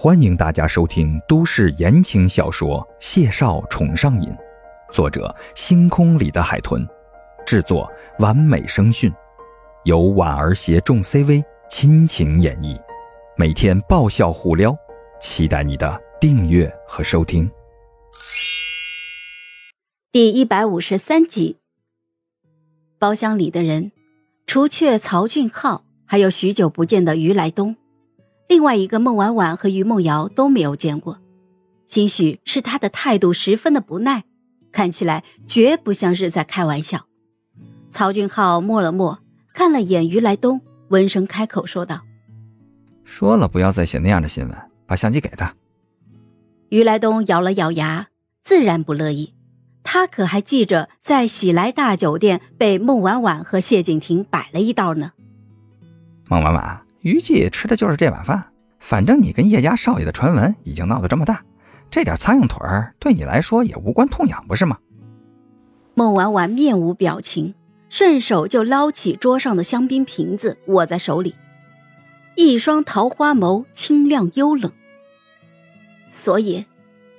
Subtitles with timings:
[0.00, 4.30] 欢迎大家收听都市言情小说《谢少宠上瘾》，
[4.92, 6.86] 作者：星空里的海豚，
[7.44, 9.12] 制作：完美声讯，
[9.82, 12.80] 由婉儿携众 CV 亲情演绎，
[13.36, 14.72] 每天爆笑互撩，
[15.20, 17.50] 期待你的订阅和收听。
[20.12, 21.56] 第一百五十三集，
[23.00, 23.90] 包厢里的人，
[24.46, 27.74] 除却曹俊浩，还有许久不见的于来东。
[28.48, 31.18] 另外一个孟婉婉和于梦瑶都没有见过，
[31.86, 34.24] 兴许是他的态度十分的不耐，
[34.72, 37.06] 看起来绝不像是在开玩笑。
[37.90, 39.18] 曹俊浩默了默，
[39.52, 42.00] 看了眼于来东，温声开口说道
[43.04, 44.56] ：“说了不要再写那样的新闻，
[44.86, 45.54] 把相机给他。”
[46.70, 48.08] 于来东咬了咬牙，
[48.42, 49.34] 自然不乐意。
[49.82, 55.12] 他可还记着在喜来大酒店被孟婉婉和谢景亭摆了一道呢。
[56.28, 56.87] 孟婉婉。
[57.00, 58.44] 于记吃的就是这碗饭，
[58.80, 61.44] 反正你跟叶家少爷的传闻已经闹得这么大，
[61.90, 64.78] 这点苍蝇腿儿对你来说也无关痛痒，不是吗？
[65.94, 67.54] 孟婉婉面无表情，
[67.88, 71.34] 顺手就捞起桌上的香槟瓶子，握在手里，
[72.36, 74.72] 一双桃花眸清亮幽冷。
[76.08, 76.66] 所以，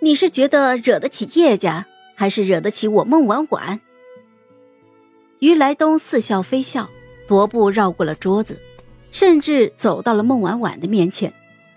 [0.00, 3.80] 你是觉得惹得起叶家，还是惹得起我孟婉婉？
[5.40, 6.88] 于来东似笑非笑，
[7.28, 8.60] 踱步绕过了桌子。
[9.10, 11.32] 甚至走到了孟婉婉的面前，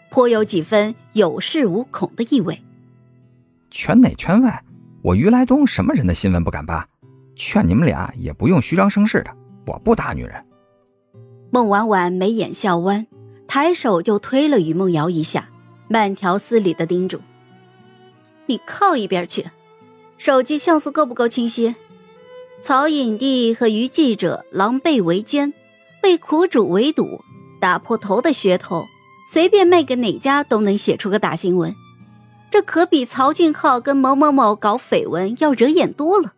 [0.09, 2.61] 颇有几分有恃无恐的意味。
[3.71, 4.63] 圈内圈外，
[5.01, 6.87] 我于来东什么人的新闻不敢扒，
[7.35, 9.31] 劝你们俩也不用虚张声势的，
[9.67, 10.43] 我不打女人。
[11.51, 13.07] 孟婉婉眉眼笑弯，
[13.47, 15.49] 抬手就推了于梦瑶一下，
[15.87, 17.21] 慢条斯理的叮嘱
[18.47, 19.45] ：“你靠一边去，
[20.17, 21.75] 手机像素够不够清晰？
[22.61, 25.53] 曹影帝和于记者狼狈为奸，
[26.09, 27.23] 被苦主围堵。”
[27.61, 28.87] 打破头的噱头，
[29.31, 31.75] 随便卖给哪家都能写出个大新闻，
[32.49, 36.33] 这可比曹俊浩跟某某某搞绯闻要惹眼多了。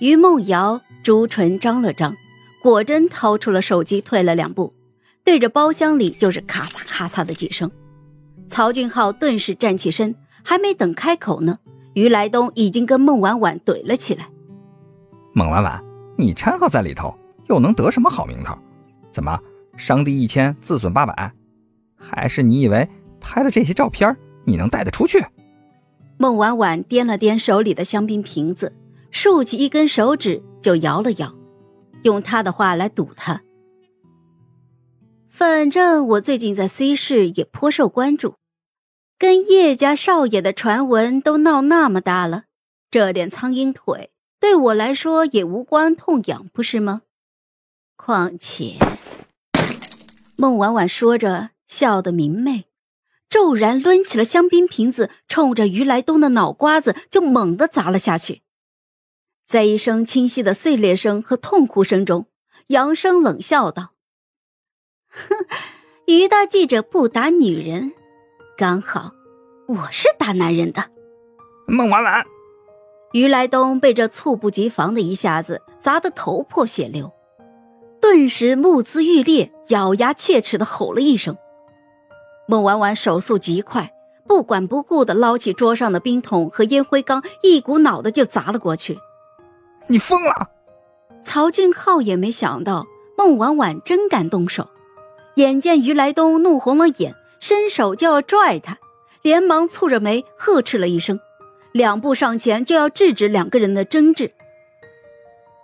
[0.00, 2.14] 于梦瑶朱唇张了张，
[2.62, 4.74] 果真掏出了手机，退了两步，
[5.24, 7.70] 对着包厢里就是咔嚓咔嚓的几声。
[8.50, 10.14] 曹俊浩顿时站起身，
[10.44, 11.60] 还没等开口呢，
[11.94, 14.28] 于来东已经跟孟婉婉怼了起来。
[15.32, 15.80] 孟婉婉，
[16.18, 17.14] 你掺和在里头，
[17.48, 18.56] 又能得什么好名头？
[19.12, 19.38] 怎么？
[19.76, 21.32] 伤敌一千，自损八百，
[21.96, 22.88] 还是你以为
[23.20, 25.24] 拍了这些照片，你能带得出去？
[26.16, 28.74] 孟婉婉掂了掂手里的香槟瓶子，
[29.12, 31.32] 竖起一根手指就摇了摇，
[32.02, 33.40] 用他的话来堵他。
[35.28, 38.34] 反正我最近在 C 市也颇受关注，
[39.16, 42.46] 跟叶家少爷的传闻都闹那么大了，
[42.90, 44.10] 这点苍蝇腿
[44.40, 47.02] 对我来说也无关痛痒，不是吗？
[47.98, 48.78] 况且。
[50.36, 52.66] 孟婉婉说着，笑得明媚，
[53.28, 58.42] 骤然抡起了香槟瓶子，冲着于来东的脑瓜子就猛地砸了下去。
[59.46, 62.26] 在一声清晰的碎裂声和痛哭声中，
[62.68, 63.94] 杨生冷笑道
[65.10, 65.46] ：“哼，
[66.06, 67.92] 于大记者不打女人，
[68.56, 69.12] 刚好
[69.66, 70.90] 我是打男人的。”
[71.66, 72.24] 孟婉婉，
[73.12, 77.12] 于来东被这猝不及防的一下子砸得头破血流。
[78.10, 81.36] 顿时目眦欲裂，咬牙切齿的吼了一声。
[82.46, 83.92] 孟婉婉手速极快，
[84.26, 88.98] 不管不顾的捞起桌上的冰桶和烟灰缸，一股脑的就砸了过去。
[89.88, 90.48] 你疯了！
[91.22, 92.86] 曹俊浩也没想到
[93.18, 94.70] 孟婉婉真敢动手，
[95.34, 98.78] 眼见于来东怒红了眼，伸手就要拽他，
[99.20, 101.20] 连忙蹙着眉呵斥了一声，
[101.72, 104.32] 两步上前就要制止两个人的争执。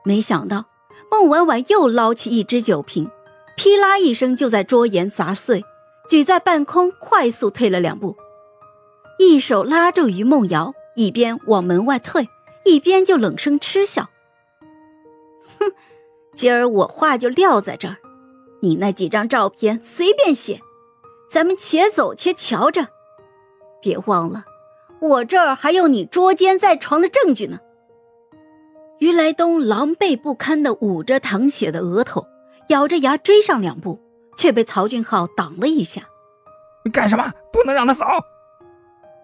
[0.05, 0.67] 没想到。
[1.11, 3.11] 孟婉婉又捞起一只酒瓶，
[3.57, 5.65] 噼啦一声就在桌沿砸碎，
[6.09, 8.17] 举在半空，快速退了两步，
[9.19, 12.29] 一手拉住于梦瑶，一边往门外退，
[12.65, 14.09] 一边就冷声嗤笑
[15.61, 15.73] ：“哼，
[16.35, 17.97] 今儿我话就撂在这儿，
[18.61, 20.61] 你那几张照片随便写，
[21.31, 22.89] 咱们且走且瞧着，
[23.81, 24.45] 别忘了，
[25.01, 27.61] 我这儿还有你捉奸在床的证据呢。”
[29.05, 32.27] 于来东狼狈不堪的捂着淌血的额头，
[32.69, 34.01] 咬着牙追上两步，
[34.35, 36.09] 却被曹俊浩挡了一下。
[36.91, 37.31] 干什么？
[37.53, 38.07] 不能让他走！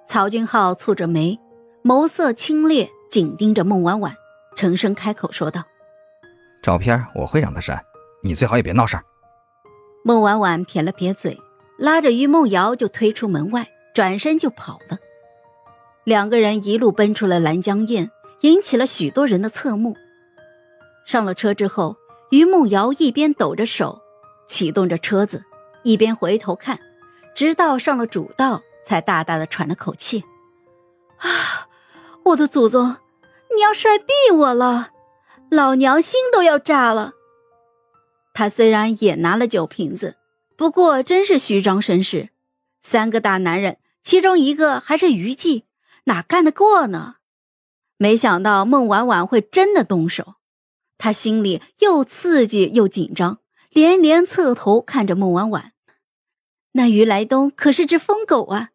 [0.07, 1.41] 曹俊浩蹙着眉，
[1.83, 4.15] 眸色清冽，紧盯着孟婉婉，
[4.55, 5.65] 沉声开口说道
[6.63, 7.83] ：“照片我会让他删，
[8.23, 9.05] 你最好也别闹事儿。”
[10.05, 11.41] 孟婉婉撇了撇嘴，
[11.79, 14.99] 拉着于梦瑶就推出门外，转身就跑了。
[16.05, 18.11] 两个人一路奔出了兰江宴。
[18.41, 19.97] 引起了许多人的侧目。
[21.05, 21.97] 上了车之后，
[22.31, 24.01] 于梦瑶一边抖着手，
[24.49, 25.45] 启动着车子，
[25.83, 26.79] 一边回头看，
[27.35, 30.25] 直到上了主道，才大大的喘了口气。
[31.19, 31.69] 啊，
[32.25, 32.97] 我的祖宗，
[33.55, 34.91] 你要帅毙我了！
[35.51, 37.15] 老娘心都要炸了。
[38.33, 40.17] 他虽然也拿了酒瓶子，
[40.57, 42.29] 不过真是虚张声势。
[42.81, 45.65] 三个大男人，其中一个还是余悸，
[46.05, 47.17] 哪干得过呢？
[48.03, 50.37] 没想到孟婉婉会真的动手，
[50.97, 55.73] 他心里又刺激又紧张，连连侧头看着孟婉婉。
[56.73, 58.71] 那于来东可是只疯狗啊，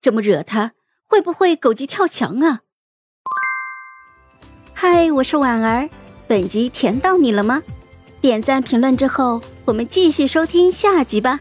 [0.00, 0.74] 这么惹他，
[1.08, 2.60] 会不会狗急跳墙啊？
[4.72, 5.90] 嗨，我是婉儿，
[6.28, 7.64] 本集甜到你了吗？
[8.20, 11.40] 点赞评论之后，我们继续收听下集吧。